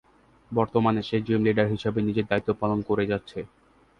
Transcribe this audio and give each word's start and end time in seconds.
বর্তমানে 0.51 1.01
সে 1.03 1.17
team 1.25 1.41
leader 1.45 1.67
হিসেবে 1.73 1.99
নিজের 2.01 2.25
দায়িত্বপালন 2.29 2.79
করে 2.89 3.03
যাচ্ছে। 3.11 3.39